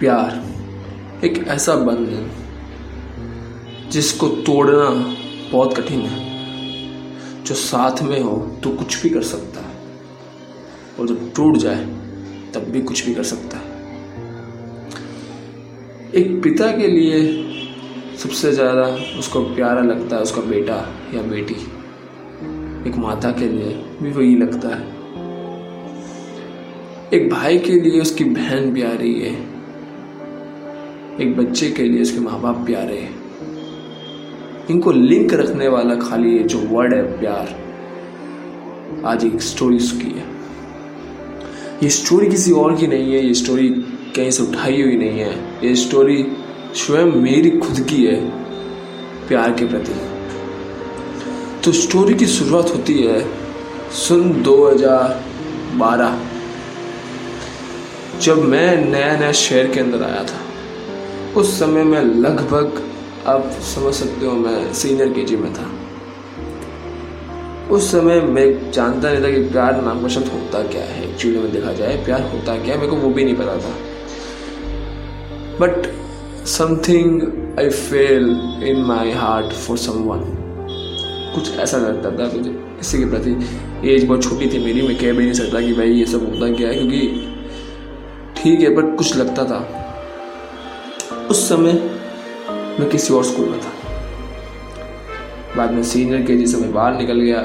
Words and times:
प्यार 0.00 1.24
एक 1.24 1.38
ऐसा 1.48 1.74
बंधन 1.76 2.30
जिसको 3.90 4.28
तोड़ना 4.28 4.88
बहुत 5.52 5.76
कठिन 5.76 6.00
है। 6.00 7.44
जो 7.44 7.54
साथ 7.54 8.02
में 8.02 8.20
हो 8.20 8.36
तो 8.64 8.70
कुछ 8.70 9.02
भी 9.02 9.10
कर 9.10 9.22
सकता 9.22 9.60
है। 9.60 9.74
और 10.98 11.06
जब 11.06 11.32
टूट 11.36 11.56
जाए, 11.56 11.84
तब 12.54 12.70
भी 12.70 12.80
कुछ 12.82 13.04
भी 13.06 13.14
कर 13.14 13.22
सकता 13.22 13.58
है। 13.58 13.64
एक 16.14 16.42
पिता 16.42 16.70
के 16.72 16.88
लिए 16.88 17.20
सबसे 18.16 18.52
ज़्यादा 18.52 18.86
उसको 19.18 19.40
प्यारा 19.54 19.82
लगता 19.82 20.16
है 20.16 20.22
उसका 20.22 20.40
बेटा 20.40 20.76
या 21.14 21.22
बेटी। 21.22 21.54
एक 22.88 22.96
माता 22.96 23.30
के 23.30 23.48
लिए 23.48 23.74
भी 24.02 24.10
वही 24.10 24.34
लगता 24.36 24.68
है। 24.68 24.82
एक 27.14 27.30
भाई 27.30 27.58
के 27.58 27.80
लिए 27.80 28.00
उसकी 28.00 28.24
बहन 28.24 28.74
प्यारी 28.74 29.14
है। 29.20 29.59
एक 31.20 31.36
बच्चे 31.36 31.70
के 31.70 31.82
लिए 31.82 32.02
उसके 32.02 32.20
माँ 32.20 32.40
बाप 32.40 32.56
प्यारे 32.66 32.98
हैं। 32.98 33.20
इनको 34.70 34.92
लिंक 34.92 35.34
रखने 35.34 35.68
वाला 35.68 35.94
खाली 35.94 36.36
ये 36.36 36.38
जो 36.38 36.58
वर्ड 36.58 36.94
है, 36.94 37.02
प्यार, 37.18 37.48
आज 39.06 39.24
एक 39.24 39.42
स्टोरी 39.42 39.76
उसकी 39.76 40.10
है। 40.10 40.24
ये 41.82 41.90
स्टोरी 41.90 42.28
किसी 42.28 42.52
और 42.52 42.76
की 42.76 42.86
नहीं 42.86 43.12
है, 43.12 43.26
ये 43.26 43.34
स्टोरी 43.34 43.68
कहीं 44.16 44.30
से 44.30 44.42
उठाई 44.42 44.82
हुई 44.82 44.96
नहीं 44.96 45.20
है। 45.20 45.66
ये 45.66 45.74
स्टोरी 45.76 46.26
स्वयं 46.74 47.06
मेरी 47.06 47.50
खुद 47.50 47.80
की 47.80 48.04
है, 48.06 48.30
प्यार 49.28 49.52
के 49.52 49.66
प्रति। 49.66 49.92
तो 51.64 51.72
स्टोरी 51.72 52.14
की 52.14 52.26
शुरुआत 52.26 52.70
होती 52.74 52.98
है 52.98 53.28
सन 53.92 54.42
2012 54.42 56.20
जब 58.20 58.44
मैं 58.44 58.90
नया 58.90 59.16
नया 59.16 59.32
शहर 59.32 59.66
के 59.66 59.80
अंदर 59.80 60.02
आया 60.02 60.24
था। 60.24 60.49
उस 61.36 61.58
समय 61.58 61.84
मैं 61.84 62.02
लगभग, 62.02 62.82
आप 63.26 63.50
समझ 63.64 63.92
सकते 63.94 64.26
हो 64.26 64.32
मैं 64.32 64.72
सीनियर 64.72 65.08
के 65.08 65.36
में 65.36 65.52
था। 65.54 65.66
उस 67.70 67.90
समय 67.90 68.20
मैं 68.20 68.70
जानता 68.72 69.10
नहीं 69.10 69.22
था 69.24 69.30
कि 69.30 69.42
प्यार 69.50 69.80
नाम 69.82 70.00
का 70.02 70.08
शब्द 70.08 70.28
होता 70.28 70.62
क्या 70.62 70.82
है। 70.82 71.08
एक्चुअली 71.10 71.38
में 71.38 71.52
देखा 71.52 71.72
जाए, 71.72 71.96
प्यार 72.04 72.22
होता 72.22 72.56
क्या 72.56 72.74
है, 72.74 72.80
मेरे 72.80 72.90
को 72.90 72.96
वो 72.96 73.10
भी 73.10 73.24
नहीं 73.24 73.36
पता 73.36 73.56
था। 73.56 73.74
But 75.60 75.86
something 76.48 77.22
I 77.58 77.70
felt 77.70 78.28
in 78.64 78.84
my 78.84 79.10
heart 79.12 79.52
for 79.52 79.78
someone 80.02 80.20
कुछ 81.34 81.58
ऐसा 81.58 81.78
लगता 81.78 82.10
था 82.10 82.30
मुझे 82.36 82.50
किसी 82.50 82.98
के 82.98 83.04
प्रति 83.04 83.90
एज 83.90 84.04
बहुत 84.04 84.22
छोटी 84.22 84.46
थी 84.46 84.64
मेरी, 84.64 84.82
मैं 84.82 84.96
कह 84.98 85.12
भी 85.12 85.22
नहीं 85.22 85.32
सकता 85.32 85.60
कि 85.60 85.72
भाई 85.72 85.90
ये 85.90 86.06
सब 86.06 86.24
होता 86.26 86.52
क्या 86.56 86.68
है, 86.68 86.74
क्योंकि 86.74 87.00
ठीक 88.36 88.60
है 88.60 88.74
बट 88.74 88.96
कुछ 88.96 89.16
लगता 89.16 89.44
था। 89.44 89.79
उस 91.30 91.48
समय 91.48 91.72
मैं 92.78 92.88
किसी 92.90 93.12
और 93.14 93.24
स्कूल 93.24 93.48
में 93.48 93.60
था। 93.60 93.72
बाद 95.56 95.72
में 95.72 95.82
सीनियर 95.82 96.22
के 96.22 96.36
जी 96.36 96.46
से 96.46 96.56
मैं 96.56 96.72
बाहर 96.72 96.94
निकल 96.94 97.20
गया, 97.20 97.40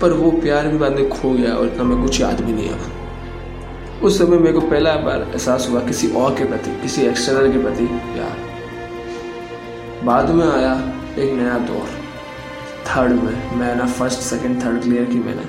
पर 0.00 0.12
वो 0.12 0.30
प्यार 0.30 0.66
भी 0.68 0.78
बाद 0.78 0.92
में 0.92 1.08
खो 1.08 1.30
गया 1.30 1.52
और 1.54 1.66
इतना 1.66 1.84
मैं 1.84 2.02
कुछ 2.02 2.20
याद 2.20 2.40
भी 2.40 2.52
नहीं 2.52 2.68
आया 2.68 4.00
उस 4.02 4.18
समय 4.18 4.38
मेरे 4.38 4.52
को 4.52 4.60
पहला 4.60 4.94
बार 4.96 5.20
एहसास 5.22 5.68
हुआ 5.70 5.80
किसी 5.80 6.08
और 6.12 6.34
के 6.34 6.44
प्रति, 6.44 6.70
किसी 6.82 7.02
एक्सटर्नल 7.02 7.52
के 7.52 7.58
प्रति 7.58 7.84
प्यार। 7.84 8.36
बाद 10.04 10.30
में 10.30 10.46
आया 10.46 10.74
एक 11.18 11.32
नया 11.32 11.58
दौर। 11.58 11.88
थर्ड 12.86 13.12
में, 13.12 13.56
मैं 13.56 13.74
ना 13.76 13.86
फ़र्स्ट 13.86 14.20
सेकंड 14.20 14.62
थर्ड 14.64 14.82
क्लियर 14.82 15.04
की 15.04 15.18
मैंने। 15.18 15.44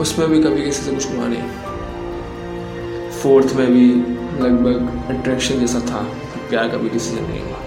उसमें 0.00 0.28
भी 0.28 0.42
कभी 0.42 0.62
किसी 0.62 0.82
से 0.82 0.90
कुछ 0.90 1.10
हुआ 1.10 1.26
नहीं। 1.26 1.42
फोर्थ 3.22 3.54
में 3.56 3.66
भी 3.72 3.86
लगभग 4.40 5.14
अट्रैक्शन 5.14 5.60
जैसा 5.60 5.80
था 5.80 6.02
प्यार 6.48 6.68
कभी 6.68 6.88
किसी 6.90 7.10
से 7.10 7.20
नहीं 7.20 7.40
हुआ। 7.40 7.58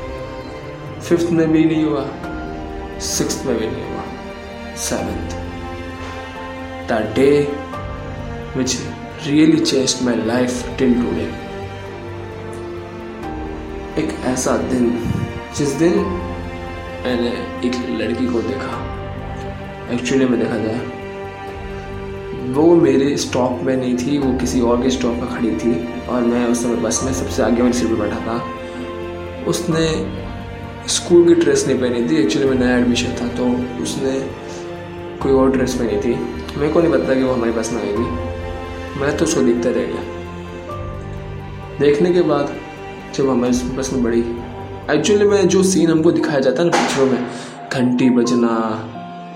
फिफ्थ 1.00 1.32
में 1.32 1.52
भी 1.52 1.64
नहीं 1.66 1.84
हुआ 1.84 2.06
सिक्स 3.00 3.46
में 3.46 3.58
भी 3.60 3.68
नहीं 3.68 3.89
हुआ 3.92 4.04
seventh 4.76 5.36
the 6.89 7.02
day 7.16 7.30
which 8.58 8.77
really 9.27 9.60
changed 9.60 10.04
my 10.04 10.16
life 10.26 10.77
till 10.80 10.94
today 10.94 11.27
एक 14.02 14.10
ऐसा 14.26 14.58
दिन, 14.58 14.89
जिस 15.58 15.70
दिन 15.73 16.00
मैंने 17.04 17.30
एक 17.67 17.76
लड़की 18.02 18.27
को 18.27 18.42
देखा। 18.42 18.73
एक्चुअली 19.94 20.26
में 20.26 20.39
देखा 20.39 20.58
जाए 20.58 20.96
वो 22.47 22.75
मेरे 22.75 23.15
स्टॉप 23.17 23.59
में 23.63 23.75
नहीं 23.77 23.95
थी, 23.97 24.17
वो 24.17 24.33
किसी 24.39 24.61
और 24.61 24.81
के 24.81 24.89
स्टॉप 24.89 25.13
में 25.13 25.27
खड़ी 25.30 25.52
थी 25.52 25.71
और 26.08 26.21
मैं 26.21 26.47
उस 26.47 26.61
समय 26.63 26.75
बस 26.75 27.02
में 27.03 27.13
सबसे 27.13 27.43
आगे 27.43 27.61
वाली 27.61 27.73
सीट 27.73 27.89
पर 27.89 27.95
बैठा 27.95 28.19
था। 28.27 29.45
उसने 29.47 29.87
स्कूल 30.87 31.25
की 31.27 31.35
ड्रेस 31.35 31.67
नहीं 31.67 31.80
पहनी 31.80 32.08
थी 32.09 32.15
एक्चुअली 32.15 32.49
में 32.49 32.58
नया 32.58 32.77
एडमिशन 32.77 33.15
था 33.21 33.27
तो 33.27 33.45
उसने 33.83 34.19
कोई 35.23 35.31
और 35.31 35.52
ड्रेस 35.52 35.73
पहनी 35.73 35.99
थी। 36.02 36.13
मेरे 36.59 36.73
को 36.73 36.81
नहीं 36.81 36.91
पता 36.91 37.15
कि 37.15 37.23
वो 37.23 37.33
हमारे 37.33 37.52
पास 37.52 37.71
में 37.73 37.81
आएगी। 37.81 38.99
मैं 38.99 39.17
तो 39.17 39.25
उसको 39.25 39.41
देखता 39.41 39.69
रह 39.69 39.85
गया। 39.85 40.03
देखने 41.79 42.14
के 42.14 42.21
बाद 42.21 42.55
जब 43.15 43.29
हमारे 43.29 43.75
बस 43.77 43.93
में 43.93 44.03
बड़ी 44.03 44.19
एक्चुअली 44.91 45.25
में 45.25 45.47
जो 45.47 45.64
सीन 45.64 45.91
हमको 45.91 46.11
दिखाया 46.11 46.39
जाता 46.39 46.64
है 46.64 46.69
ना 46.69 46.77
पिक्चरों 46.77 47.05
में, 47.05 47.27
घंटी 47.73 48.09
बजना, 48.09 48.53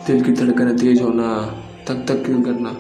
दिल 0.08 0.24
की 0.24 0.32
धड़कन 0.32 0.78
तेज 0.78 1.02
होना 1.02 1.34
तक 1.88 2.06
तक 2.08 2.24
करना 2.46 2.76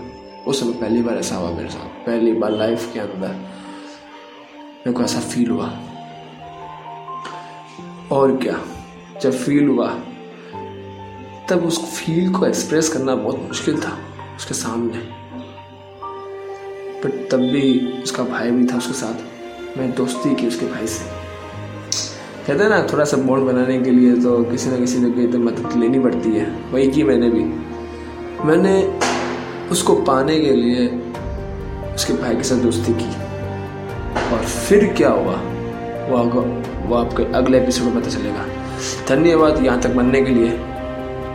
उस 0.47 0.59
समय 0.59 0.73
पहली 0.73 1.01
बार 1.01 1.17
ऐसा 1.17 1.35
हुआ 1.35 1.51
मेरे 1.51 1.69
साथ, 1.69 2.05
पहली 2.05 2.31
बार 2.33 2.51
लाइफ 2.51 2.93
के 2.93 2.99
अंदर 2.99 3.27
मेरे 3.27 4.91
को 4.91 5.03
ऐसा 5.03 5.19
फील 5.19 5.49
हुआ। 5.49 5.67
और 8.11 8.35
क्या? 8.37 8.59
जब 9.21 9.31
फील 9.31 9.67
हुआ, 9.67 9.87
तब 11.49 11.65
उस 11.65 11.79
फील 11.95 12.31
को 12.33 12.45
एक्सप्रेस 12.45 12.89
करना 12.89 13.15
बहुत 13.15 13.39
मुश्किल 13.39 13.81
था 13.81 13.97
उसके 14.35 14.53
सामने। 14.53 14.97
बट 17.03 17.27
तब 17.31 17.39
भी 17.51 17.63
उसका 18.03 18.23
भाई 18.23 18.51
भी 18.51 18.65
था 18.65 18.77
उसके 18.77 18.93
साथ, 18.93 19.77
मैं 19.77 19.91
दोस्ती 19.95 20.35
की 20.35 20.47
उसके 20.47 20.65
भाई 20.65 20.87
से। 20.87 21.05
कहते 22.47 22.63
हैं 22.63 22.69
ना, 22.69 22.81
थोड़ा 22.93 23.03
सा 23.03 23.17
बॉन्ड 23.17 23.45
बनाने 23.45 23.79
के 23.81 23.91
लिए 23.91 24.15
तो 24.15 24.43
किसी 24.43 24.69
ना 24.69 24.77
किसी 24.77 24.99
ने 24.99 25.27
तो 25.27 25.39
मदद 25.39 25.77
लेनी 25.77 25.99
पड़ती 25.99 26.31
है। 26.31 26.45
वही 26.71 26.91
की 26.91 27.03
मैंने 27.03 27.29
भी। 27.29 27.43
मैंने 28.45 28.75
उसको 29.71 29.95
पाने 29.95 30.39
के 30.39 30.51
लिए 30.51 30.87
उसके 31.95 32.13
भाई 32.13 32.35
के 32.35 32.43
साथ 32.43 32.55
दोस्ती 32.55 32.93
की। 32.93 33.09
और 34.33 34.39
फिर 34.45 34.93
क्या 34.97 35.09
हुआ? 35.09 35.35
वो 36.09 36.17
आपको 36.17 36.41
वो 36.87 36.95
आपके 36.95 37.33
अगले 37.33 37.61
एपिसोड 37.61 37.87
में 37.87 38.01
पता 38.01 38.09
चलेगा। 38.09 38.45
धन्यवाद 39.07 39.65
यहाँ 39.65 39.81
तक 39.81 39.89
बनने 39.89 40.21
के 40.21 40.31
लिए। 40.31 40.49